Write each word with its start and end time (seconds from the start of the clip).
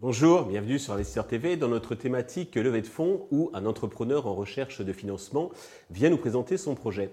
Bonjour, 0.00 0.44
bienvenue 0.44 0.78
sur 0.78 0.94
Investisseur 0.94 1.26
TV 1.26 1.56
dans 1.56 1.68
notre 1.68 1.94
thématique 1.94 2.56
levée 2.56 2.80
de 2.80 2.86
fonds 2.86 3.28
où 3.30 3.50
un 3.54 3.64
entrepreneur 3.64 4.26
en 4.26 4.34
recherche 4.34 4.80
de 4.80 4.92
financement 4.92 5.50
vient 5.90 6.10
nous 6.10 6.16
présenter 6.16 6.56
son 6.56 6.74
projet. 6.74 7.10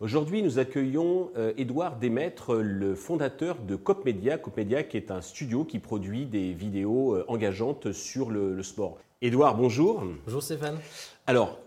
Aujourd'hui, 0.00 0.42
nous 0.42 0.58
accueillons 0.58 1.30
Edouard 1.56 1.96
Desmaîtres, 1.96 2.56
le 2.56 2.94
fondateur 2.94 3.56
de 3.56 3.76
CopMedia. 3.76 4.36
CopMedia 4.38 4.82
qui 4.82 4.96
est 4.96 5.10
un 5.10 5.20
studio 5.20 5.64
qui 5.64 5.78
produit 5.78 6.26
des 6.26 6.52
vidéos 6.52 7.14
euh, 7.14 7.24
engageantes 7.28 7.92
sur 7.92 8.30
le, 8.30 8.62
sport. 8.62 8.98
Edouard, 9.22 9.56
bonjour. 9.56 10.02
Bonjour 10.24 10.42
Stéphane. 10.42 10.78
Alors, 11.26 11.58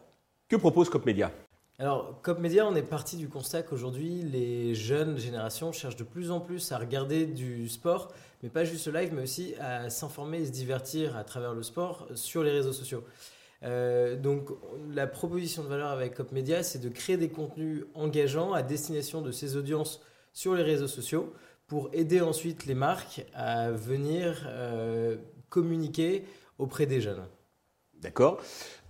que 0.50 0.58
propose 0.58 0.90
CopMedia? 0.90 1.32
Alors, 1.80 2.22
Cop 2.22 2.38
Media, 2.38 2.68
on 2.68 2.76
est 2.76 2.84
parti 2.84 3.18
du 3.18 3.28
constat 3.28 3.64
qu'aujourd'hui, 3.64 4.22
les 4.22 4.76
jeunes 4.76 5.18
générations 5.18 5.72
cherchent 5.72 5.96
de 5.96 6.04
plus 6.04 6.30
en 6.30 6.40
plus 6.40 6.72
à 6.72 6.78
regarder 6.78 7.26
du 7.26 7.68
sport, 7.68 8.14
mais 8.44 8.50
pas 8.50 8.64
juste 8.64 8.88
live, 8.94 9.12
mais 9.12 9.24
aussi 9.24 9.56
à 9.60 9.90
s'informer 9.90 10.38
et 10.42 10.46
se 10.46 10.52
divertir 10.52 11.18
à 11.18 11.24
travers 11.24 11.56
le 11.56 11.64
sport 11.64 12.08
sur 12.14 12.44
les 12.44 12.52
réseaux 12.52 12.74
sociaux. 12.74 13.04
Euh, 13.64 14.16
donc, 14.16 14.50
la 14.94 15.08
proposition 15.08 15.64
de 15.64 15.68
valeur 15.68 15.90
avec 15.90 16.14
Cop 16.14 16.32
Media, 16.32 16.62
c'est 16.62 16.80
de 16.80 16.90
créer 16.90 17.18
des 17.18 17.30
contenus 17.30 17.86
engageants 17.96 18.54
à 18.54 18.62
destination 18.62 19.22
de 19.22 19.32
ces 19.32 19.56
audiences 19.56 20.00
sur 20.32 20.54
les 20.54 20.64
réseaux 20.64 20.88
sociaux 20.88 21.34
pour 21.66 21.90
aider 21.92 22.22
ensuite 22.22 22.68
les 22.68 22.76
marques 22.76 23.26
à 23.34 23.72
venir 23.72 24.44
euh, 24.46 25.18
communiquer 25.50 26.24
auprès 26.60 26.86
des 26.86 27.02
jeunes. 27.02 27.26
D'accord. 28.04 28.42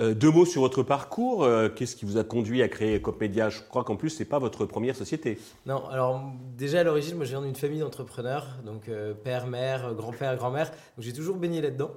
Euh, 0.02 0.14
deux 0.14 0.32
mots 0.32 0.46
sur 0.46 0.62
votre 0.62 0.82
parcours. 0.82 1.44
Euh, 1.44 1.70
qu'est-ce 1.70 1.96
qui 1.96 2.06
vous 2.06 2.18
a 2.18 2.24
conduit 2.24 2.64
à 2.64 2.68
créer 2.68 3.00
Copmedia? 3.02 3.50
Je 3.50 3.62
crois 3.62 3.84
qu'en 3.84 3.96
plus, 3.96 4.10
ce 4.10 4.20
n'est 4.20 4.30
pas 4.30 4.40
votre 4.40 4.66
première 4.66 4.96
société. 4.96 5.38
Non, 5.66 5.88
alors 5.88 6.22
déjà 6.58 6.80
à 6.80 6.84
l'origine, 6.84 7.16
moi 7.16 7.26
je 7.26 7.32
viens 7.32 7.42
d'une 7.42 7.56
famille 7.56 7.80
d'entrepreneurs, 7.80 8.48
donc 8.66 8.90
euh, 8.90 9.14
père, 9.14 9.46
mère, 9.46 9.94
grand-père, 9.94 10.36
grand-mère. 10.36 10.72
Donc 10.72 11.06
j'ai 11.06 11.14
toujours 11.14 11.38
baigné 11.38 11.62
là-dedans. 11.62 11.92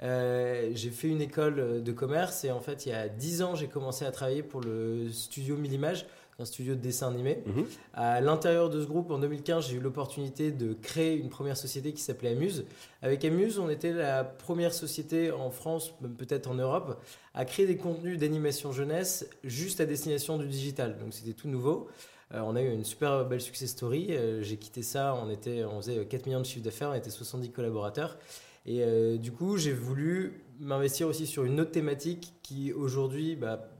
j'ai 0.00 0.90
fait 0.90 1.08
une 1.08 1.22
école 1.22 1.82
de 1.82 1.92
commerce 1.92 2.44
et 2.44 2.50
en 2.50 2.60
fait, 2.60 2.86
il 2.86 2.90
y 2.90 2.92
a 2.92 3.08
dix 3.08 3.42
ans, 3.42 3.54
j'ai 3.54 3.68
commencé 3.68 4.04
à 4.04 4.10
travailler 4.10 4.42
pour 4.42 4.60
le 4.60 5.10
studio 5.10 5.56
Millimage 5.56 6.06
un 6.40 6.44
studio 6.44 6.74
de 6.74 6.80
dessin 6.80 7.08
animé. 7.08 7.42
Mhm. 7.46 7.66
À 7.94 8.20
l'intérieur 8.20 8.70
de 8.70 8.80
ce 8.80 8.86
groupe, 8.86 9.10
en 9.10 9.18
2015, 9.18 9.68
j'ai 9.68 9.76
eu 9.76 9.80
l'opportunité 9.80 10.52
de 10.52 10.72
créer 10.72 11.16
une 11.16 11.30
première 11.30 11.56
société 11.56 11.92
qui 11.92 12.00
s'appelait 12.00 12.30
Amuse. 12.30 12.64
Avec 13.02 13.24
Amuse, 13.24 13.58
on 13.58 13.68
était 13.68 13.92
la 13.92 14.22
première 14.22 14.72
société 14.72 15.32
en 15.32 15.50
France, 15.50 15.92
même 16.00 16.14
peut-être 16.14 16.48
en 16.48 16.54
Europe, 16.54 17.02
à 17.34 17.44
créer 17.44 17.66
des 17.66 17.76
contenus 17.76 18.18
d'animation 18.18 18.70
jeunesse 18.70 19.28
juste 19.42 19.80
à 19.80 19.86
destination 19.86 20.38
du 20.38 20.46
digital. 20.46 20.96
Donc 20.98 21.12
c'était 21.12 21.32
tout 21.32 21.48
nouveau. 21.48 21.88
Euh, 22.34 22.40
on 22.44 22.54
a 22.54 22.62
eu 22.62 22.72
une 22.72 22.84
super 22.84 23.24
belle 23.24 23.40
success 23.40 23.70
story. 23.70 24.08
Euh, 24.10 24.42
j'ai 24.42 24.58
quitté 24.58 24.82
ça, 24.82 25.14
on, 25.20 25.30
était, 25.30 25.64
on 25.64 25.80
faisait 25.80 26.06
4 26.06 26.26
millions 26.26 26.40
de 26.40 26.46
chiffres 26.46 26.64
d'affaires, 26.64 26.90
on 26.90 26.94
était 26.94 27.10
70 27.10 27.50
collaborateurs. 27.50 28.16
Et 28.64 28.82
euh, 28.82 29.16
du 29.16 29.32
coup, 29.32 29.56
j'ai 29.56 29.72
voulu 29.72 30.44
m'investir 30.60 31.08
aussi 31.08 31.26
sur 31.26 31.44
une 31.44 31.58
autre 31.60 31.70
thématique 31.70 32.34
qui 32.42 32.72
aujourd'hui 32.72 33.34
bah, 33.34 33.70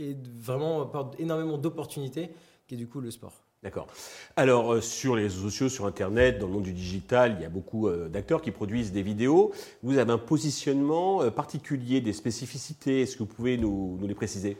et 0.00 0.16
vraiment 0.38 0.82
apporte 0.82 1.18
énormément 1.20 1.58
d'opportunités, 1.58 2.30
qui 2.66 2.74
est 2.74 2.78
du 2.78 2.88
coup 2.88 3.00
le 3.00 3.10
sport. 3.10 3.44
D'accord. 3.62 3.88
Alors, 4.36 4.72
euh, 4.72 4.80
sur 4.80 5.16
les 5.16 5.24
réseaux 5.24 5.42
sociaux, 5.42 5.68
sur 5.68 5.84
Internet, 5.84 6.38
dans 6.38 6.46
le 6.46 6.54
monde 6.54 6.62
du 6.62 6.72
digital, 6.72 7.36
il 7.38 7.42
y 7.42 7.44
a 7.44 7.50
beaucoup 7.50 7.88
euh, 7.88 8.08
d'acteurs 8.08 8.40
qui 8.40 8.52
produisent 8.52 8.90
des 8.90 9.02
vidéos. 9.02 9.52
Vous 9.82 9.98
avez 9.98 10.10
un 10.10 10.18
positionnement 10.18 11.22
euh, 11.22 11.30
particulier, 11.30 12.00
des 12.00 12.14
spécificités. 12.14 13.02
Est-ce 13.02 13.16
que 13.16 13.18
vous 13.18 13.26
pouvez 13.26 13.58
nous, 13.58 13.98
nous 14.00 14.06
les 14.06 14.14
préciser? 14.14 14.56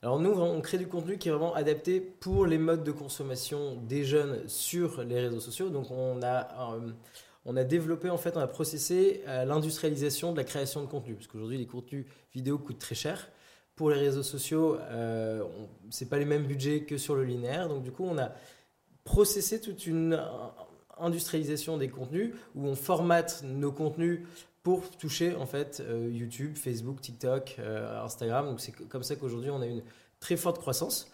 Alors 0.00 0.18
nous, 0.20 0.30
on 0.30 0.58
crée 0.62 0.78
du 0.78 0.86
contenu 0.86 1.18
qui 1.18 1.28
est 1.28 1.32
vraiment 1.32 1.54
adapté 1.54 2.00
pour 2.00 2.46
les 2.46 2.56
modes 2.56 2.82
de 2.82 2.92
consommation 2.92 3.76
des 3.86 4.04
jeunes 4.04 4.48
sur 4.48 5.02
les 5.02 5.20
réseaux 5.20 5.40
sociaux. 5.40 5.68
Donc 5.68 5.90
on 5.90 6.22
a, 6.22 6.76
on 7.46 7.56
a 7.56 7.64
développé, 7.64 8.10
en 8.10 8.18
fait, 8.18 8.36
on 8.36 8.40
a 8.40 8.46
processé 8.46 9.22
l'industrialisation 9.26 10.32
de 10.32 10.36
la 10.36 10.44
création 10.44 10.82
de 10.82 10.86
contenu. 10.88 11.14
Parce 11.14 11.26
qu'aujourd'hui, 11.26 11.56
les 11.56 11.64
contenus 11.64 12.04
vidéo 12.34 12.58
coûtent 12.58 12.78
très 12.78 12.94
cher 12.94 13.30
pour 13.76 13.90
les 13.90 13.98
réseaux 13.98 14.22
sociaux, 14.22 14.76
euh, 14.90 15.42
ce 15.90 16.04
n'est 16.04 16.10
pas 16.10 16.18
les 16.18 16.24
mêmes 16.24 16.44
budgets 16.44 16.82
que 16.82 16.96
sur 16.96 17.14
le 17.14 17.24
linéaire. 17.24 17.68
Donc 17.68 17.82
du 17.82 17.90
coup, 17.90 18.04
on 18.04 18.18
a 18.18 18.32
processé 19.04 19.60
toute 19.60 19.86
une 19.86 20.20
industrialisation 20.98 21.76
des 21.76 21.88
contenus 21.88 22.34
où 22.54 22.66
on 22.66 22.76
formate 22.76 23.42
nos 23.44 23.72
contenus 23.72 24.20
pour 24.62 24.88
toucher 24.90 25.34
en 25.34 25.46
fait 25.46 25.82
euh, 25.84 26.08
YouTube, 26.10 26.56
Facebook, 26.56 27.00
TikTok, 27.00 27.56
euh, 27.58 28.02
Instagram. 28.02 28.46
Donc 28.46 28.60
c'est 28.60 28.72
comme 28.88 29.02
ça 29.02 29.16
qu'aujourd'hui 29.16 29.50
on 29.50 29.60
a 29.60 29.66
une 29.66 29.82
très 30.24 30.36
forte 30.38 30.58
croissance. 30.58 31.12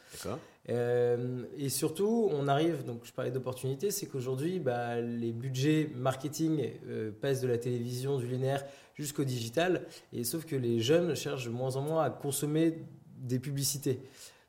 Euh, 0.68 1.42
et 1.58 1.68
surtout, 1.68 2.28
on 2.30 2.46
arrive, 2.46 2.84
donc 2.84 3.00
je 3.02 3.12
parlais 3.12 3.32
d'opportunités, 3.32 3.90
c'est 3.90 4.06
qu'aujourd'hui, 4.06 4.60
bah, 4.60 5.00
les 5.00 5.32
budgets 5.32 5.90
marketing 5.96 6.70
euh, 6.86 7.10
passent 7.10 7.40
de 7.40 7.48
la 7.48 7.58
télévision, 7.58 8.18
du 8.18 8.26
linéaire 8.28 8.64
jusqu'au 8.94 9.24
digital. 9.24 9.84
Et 10.12 10.22
sauf 10.22 10.44
que 10.44 10.54
les 10.54 10.80
jeunes 10.80 11.16
cherchent 11.16 11.46
de 11.46 11.50
moins 11.50 11.74
en 11.74 11.82
moins 11.82 12.04
à 12.04 12.10
consommer 12.10 12.84
des 13.16 13.40
publicités. 13.40 13.98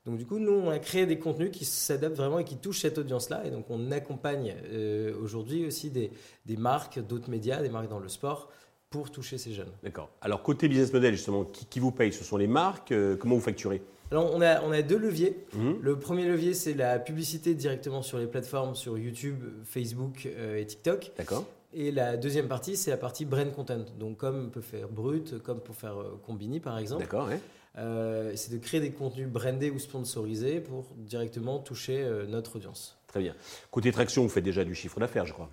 Donc 0.05 0.17
du 0.17 0.27
coup, 0.27 0.37
nous, 0.37 0.53
on 0.53 0.69
a 0.69 0.77
créé 0.77 1.07
des 1.07 1.17
contenus 1.17 1.49
qui 1.51 1.65
s'adaptent 1.65 2.17
vraiment 2.17 2.37
et 2.37 2.45
qui 2.45 2.57
touchent 2.57 2.81
cette 2.81 2.99
audience-là. 2.99 3.41
Et 3.45 3.49
donc, 3.49 3.65
on 3.69 3.91
accompagne 3.91 4.55
euh, 4.71 5.15
aujourd'hui 5.19 5.65
aussi 5.65 5.89
des, 5.89 6.11
des 6.45 6.57
marques, 6.57 6.99
d'autres 6.99 7.31
médias, 7.31 7.63
des 7.63 7.69
marques 7.69 7.89
dans 7.89 7.99
le 7.99 8.09
sport, 8.09 8.51
pour 8.91 9.09
toucher 9.09 9.39
ces 9.39 9.53
jeunes. 9.53 9.71
D'accord. 9.81 10.09
Alors, 10.21 10.43
côté 10.43 10.67
business 10.67 10.93
model, 10.93 11.15
justement, 11.15 11.45
qui, 11.45 11.65
qui 11.65 11.79
vous 11.79 11.91
paye? 11.91 12.13
Ce 12.13 12.23
sont 12.23 12.37
les 12.37 12.45
marques 12.45 12.93
Comment 13.19 13.35
vous 13.35 13.41
facturez? 13.41 13.81
Alors, 14.11 14.35
on 14.35 14.41
a, 14.41 14.61
on 14.63 14.71
a 14.73 14.81
deux 14.81 14.97
leviers. 14.97 15.37
Mhm. 15.53 15.79
Le 15.81 15.97
premier 15.97 16.27
levier, 16.27 16.53
c'est 16.53 16.73
la 16.73 16.99
publicité 16.99 17.55
directement 17.55 18.01
sur 18.01 18.17
les 18.17 18.27
plateformes, 18.27 18.75
sur 18.75 18.97
YouTube, 18.97 19.41
Facebook 19.63 20.27
euh, 20.27 20.57
et 20.57 20.65
TikTok. 20.65 21.13
D'accord. 21.17 21.45
Et 21.73 21.91
la 21.91 22.17
deuxième 22.17 22.49
partie, 22.49 22.75
c'est 22.75 22.91
la 22.91 22.97
partie 22.97 23.23
brand 23.23 23.49
content. 23.53 23.85
Donc, 23.97 24.17
comme 24.17 24.51
peut 24.51 24.59
faire 24.59 24.89
Brut, 24.89 25.41
comme 25.41 25.61
pour 25.61 25.75
faire 25.75 25.97
euh, 25.97 26.19
Combini, 26.25 26.59
par 26.59 26.77
exemple. 26.77 27.03
D'accord, 27.03 27.29
euh, 27.77 28.33
c'est 28.35 28.51
de 28.51 28.57
créer 28.57 28.81
des 28.81 28.91
contenus 28.91 29.29
brandés 29.29 29.71
ou 29.71 29.79
sponsorisés 29.79 30.59
pour 30.59 30.87
directement 30.97 31.59
toucher 31.59 32.05
notre 32.27 32.57
audience. 32.57 32.97
Très 33.07 33.21
bien. 33.21 33.33
Côté 33.71 33.93
traction, 33.93 34.23
vous 34.23 34.29
faites 34.29 34.43
déjà 34.43 34.65
du 34.65 34.75
chiffre 34.75 34.99
d'affaires, 34.99 35.25
je 35.25 35.31
crois. 35.31 35.49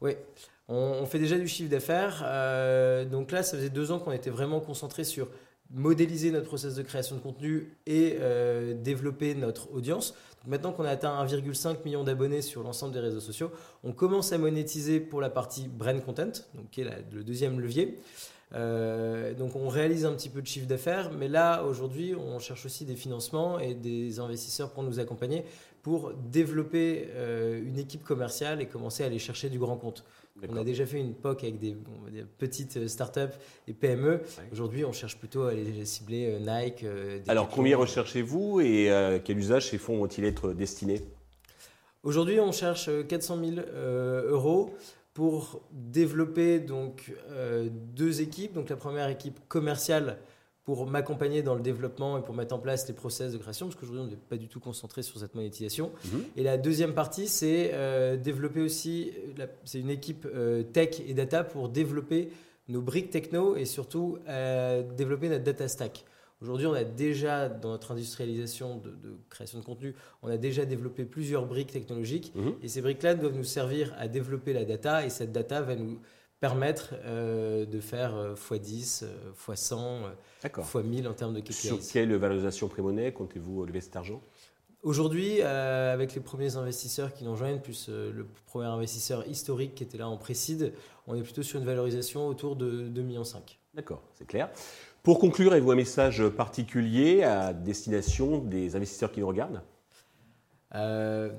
Oui, 0.00 0.12
on, 0.68 1.04
fait 1.06 1.18
déjà 1.18 1.36
du 1.36 1.48
chiffre 1.48 1.70
d'affaires. 1.70 2.20
donc 3.10 3.32
là, 3.32 3.42
ça 3.42 3.56
faisait 3.56 3.70
deux 3.70 3.90
ans 3.90 3.98
qu'on 3.98 4.12
était 4.12 4.30
vraiment 4.30 4.60
concentré 4.60 5.04
sur 5.04 5.28
modéliser 5.70 6.30
notre 6.30 6.46
process 6.46 6.74
de 6.74 6.82
création 6.82 7.16
de 7.16 7.20
contenu 7.20 7.76
et 7.86 8.16
euh, 8.20 8.74
développer 8.74 9.34
notre 9.34 9.72
audience. 9.72 10.14
maintenant 10.46 10.72
qu'on 10.72 10.84
a 10.84 10.90
atteint 10.90 11.24
1,5 11.24 11.84
million 11.84 12.02
d'abonnés 12.02 12.42
sur 12.42 12.62
l'ensemble 12.62 12.92
des 12.92 13.00
réseaux 13.00 13.20
sociaux, 13.20 13.50
on 13.84 13.92
commence 13.92 14.32
à 14.32 14.38
monétiser 14.38 15.00
pour 15.00 15.20
la 15.20 15.30
partie 15.30 15.68
brand 15.68 16.02
content, 16.04 16.32
donc 16.54 16.70
qui 16.70 16.80
est 16.80 16.90
le 17.12 17.22
deuxième 17.22 17.60
levier. 17.60 17.98
Euh, 18.52 19.32
donc 19.34 19.54
on 19.54 19.68
réalise 19.68 20.04
un 20.04 20.12
petit 20.12 20.28
peu 20.28 20.42
de 20.42 20.46
chiffre 20.46 20.66
d'affaires, 20.66 21.12
mais 21.12 21.28
là 21.28 21.62
aujourd'hui 21.62 22.14
on 22.16 22.38
cherche 22.40 22.66
aussi 22.66 22.84
des 22.84 22.96
financements 22.96 23.60
et 23.60 23.74
des 23.74 24.18
investisseurs 24.18 24.72
pour 24.72 24.82
nous 24.82 24.98
accompagner 24.98 25.44
pour 25.82 26.12
développer 26.12 27.08
euh, 27.14 27.62
une 27.64 27.78
équipe 27.78 28.02
commerciale 28.02 28.60
et 28.60 28.66
commencer 28.66 29.02
à 29.02 29.06
aller 29.06 29.18
chercher 29.18 29.48
du 29.48 29.58
grand 29.58 29.76
compte. 29.76 30.04
On 30.48 30.56
a 30.56 30.64
déjà 30.64 30.86
fait 30.86 30.98
une 30.98 31.14
POC 31.14 31.44
avec 31.44 31.58
des, 31.58 31.76
petites 32.38 32.76
euh, 32.76 32.88
startups 32.88 33.34
et 33.68 33.72
PME. 33.72 34.20
Aujourd'hui, 34.52 34.84
on 34.84 34.92
cherche 34.92 35.18
plutôt 35.18 35.42
à 35.42 35.50
aller 35.50 35.84
cibler 35.84 36.26
euh, 36.26 36.38
Nike. 36.38 36.84
Euh, 36.84 37.18
Alors, 37.28 37.48
combien 37.48 37.76
recherchez-vous 37.76 38.60
et 38.60 39.20
quel 39.24 39.38
usage 39.38 39.68
ces 39.68 39.78
fonds 39.78 39.98
vont-ils 39.98 40.24
être 40.24 40.52
destinés? 40.52 41.02
Aujourd'hui, 42.02 42.40
on 42.40 42.52
cherche 42.52 42.88
400 43.08 43.38
000 43.44 43.66
euros 44.28 44.74
pour 45.20 45.60
développer 45.70 46.60
donc 46.60 47.12
deux 47.94 48.22
équipes. 48.22 48.54
Donc, 48.54 48.70
la 48.70 48.76
première 48.76 49.10
équipe 49.10 49.38
commerciale 49.48 50.16
pour 50.64 50.86
m'accompagner 50.86 51.42
dans 51.42 51.54
le 51.54 51.60
développement 51.60 52.16
et 52.16 52.22
pour 52.22 52.34
mettre 52.34 52.54
en 52.54 52.58
place 52.58 52.88
les 52.88 52.94
process 52.94 53.34
de 53.34 53.36
création, 53.36 53.66
parce 53.66 53.78
qu'aujourd'hui, 53.78 54.02
on 54.06 54.06
n'est 54.08 54.16
pas 54.16 54.38
du 54.38 54.48
tout 54.48 54.60
concentré 54.60 55.02
sur 55.02 55.18
cette 55.20 55.34
monétisation. 55.34 55.90
Mhm. 56.06 56.24
Et 56.36 56.42
la 56.42 56.56
deuxième 56.56 56.94
partie, 56.94 57.28
c'est 57.28 57.72
euh, 57.74 58.16
développer 58.16 58.62
aussi, 58.62 59.12
c'est 59.64 59.80
une 59.80 59.90
équipe 59.90 60.26
euh, 60.32 60.62
tech 60.62 61.02
et 61.06 61.12
data 61.12 61.44
pour 61.44 61.68
développer 61.68 62.30
nos 62.68 62.80
briques 62.80 63.10
techno 63.10 63.56
et 63.56 63.66
surtout 63.66 64.16
euh, 64.26 64.82
développer 64.96 65.28
notre 65.28 65.44
data 65.44 65.68
stack. 65.68 66.06
Aujourd'hui, 66.42 66.66
on 66.66 66.72
a 66.72 66.84
déjà, 66.84 67.48
dans 67.48 67.70
notre 67.70 67.92
industrialisation 67.92 68.78
de, 68.78 68.94
création 69.28 69.58
de 69.58 69.64
contenu, 69.64 69.94
on 70.22 70.28
a 70.28 70.36
déjà 70.36 70.64
développé 70.64 71.04
plusieurs 71.04 71.46
briques 71.46 71.72
technologiques. 71.72 72.32
Mhm. 72.34 72.54
Et 72.62 72.68
ces 72.68 72.80
briques-là 72.80 73.14
doivent 73.14 73.36
nous 73.36 73.44
servir 73.44 73.94
à 73.98 74.08
développer 74.08 74.52
la 74.52 74.64
data. 74.64 75.04
Et 75.04 75.10
cette 75.10 75.32
data 75.32 75.60
va 75.60 75.76
nous 75.76 75.98
permettre 76.40 76.94
euh, 77.04 77.66
de 77.66 77.80
faire 77.80 78.34
x10, 78.34 79.04
x100, 79.46 80.04
x1000 80.42 81.08
en 81.08 81.12
termes 81.12 81.34
de 81.34 81.40
KPIs. 81.40 81.52
Sur 81.52 81.78
quelle 81.92 82.14
valorisation 82.16 82.68
pré-monnaie 82.68 83.12
comptez-vous 83.12 83.66
lever 83.66 83.82
cet 83.82 83.96
argent? 83.96 84.22
Aujourd'hui, 84.82 85.42
euh, 85.42 85.92
avec 85.92 86.14
les 86.14 86.22
premiers 86.22 86.56
investisseurs 86.56 87.12
qui 87.12 87.24
nous 87.24 87.32
rejoignent, 87.32 87.60
plus 87.60 87.88
euh, 87.90 88.10
le 88.12 88.26
premier 88.46 88.64
investisseur 88.66 89.28
historique 89.28 89.74
qui 89.74 89.82
était 89.82 89.98
là 89.98 90.08
en 90.08 90.16
précide, 90.16 90.72
on 91.06 91.14
est 91.14 91.22
plutôt 91.22 91.42
sur 91.42 91.60
une 91.60 91.66
valorisation 91.66 92.26
autour 92.26 92.56
de 92.56 92.88
2,5 92.88 93.02
millions. 93.02 93.22
D'accord, 93.74 94.02
c'est 94.14 94.26
clair. 94.26 94.48
Pour 95.02 95.18
conclure, 95.18 95.52
avez-vous 95.52 95.70
un 95.70 95.76
message 95.76 96.26
particulier 96.28 97.22
à 97.22 97.52
destination 97.52 98.38
des 98.38 98.76
investisseurs 98.76 99.10
qui 99.10 99.20
nous 99.20 99.28
regardent? 99.28 99.62
Euh, 100.74 101.30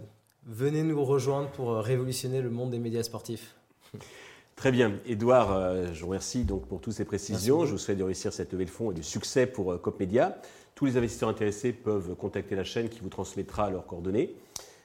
Venez 0.48 0.82
nous 0.82 1.04
rejoindre 1.06 1.50
pour 1.52 1.76
révolutionner 1.76 2.42
le 2.42 2.50
monde 2.50 2.72
des 2.72 2.80
médias 2.80 3.04
sportifs. 3.04 3.56
Très 4.56 4.72
bien. 4.72 4.94
Edouard, 5.06 5.54
euh, 5.54 5.88
je 5.94 6.02
vous 6.02 6.08
remercie 6.08 6.44
donc 6.44 6.68
pour 6.68 6.82
toutes 6.82 6.94
ces 6.94 7.06
précisions. 7.06 7.66
Je 7.66 7.72
vous 7.72 7.78
souhaite 7.78 8.00
de 8.00 8.04
réussir 8.04 8.34
cette 8.34 8.52
levée 8.52 8.66
de 8.66 8.70
fonds 8.70 8.92
et 8.92 8.96
du 8.96 9.04
succès 9.04 9.46
pour 9.46 9.80
COP 9.80 10.00
Média. 10.00 10.38
Tous 10.74 10.86
les 10.86 10.98
investisseurs 10.98 11.30
intéressés 11.30 11.74
peuvent 11.74 12.16
contacter 12.16 12.56
la 12.56 12.64
chaîne 12.64 12.90
qui 12.90 13.00
vous 13.02 13.10
transmettra 13.10 13.70
leurs 13.70 13.86
coordonnées. 13.86 14.34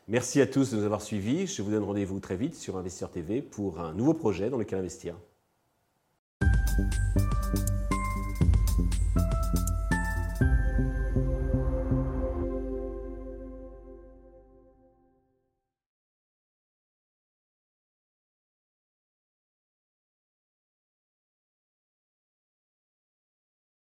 Merci 0.09 0.41
à 0.41 0.47
tous 0.47 0.71
de 0.71 0.77
nous 0.77 0.85
avoir 0.85 1.03
suivis. 1.03 1.47
Je 1.47 1.63
vous 1.63 1.71
donne 1.71 1.83
rendez-vous 1.83 2.21
très 2.21 2.37
vite 2.37 2.55
sur 2.55 2.77
Investisseur 2.77 3.11
TV 3.11 3.41
pour 3.43 3.81
un 3.81 3.93
nouveau 3.93 4.15
projet 4.15 4.51
dans 4.51 4.59
lequel 4.59 4.79
investir. 4.79 5.17